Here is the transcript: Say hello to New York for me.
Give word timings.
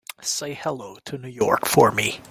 Say 0.23 0.55
hello 0.55 0.97
to 1.05 1.19
New 1.19 1.27
York 1.29 1.67
for 1.67 1.91
me. 1.91 2.19